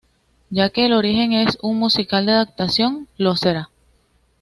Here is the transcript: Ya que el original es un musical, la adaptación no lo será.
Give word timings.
Ya 0.49 0.71
que 0.71 0.87
el 0.87 0.93
original 0.93 1.47
es 1.47 1.59
un 1.61 1.77
musical, 1.77 2.25
la 2.25 2.31
adaptación 2.37 3.01
no 3.19 3.23
lo 3.29 3.35
será. 3.35 3.69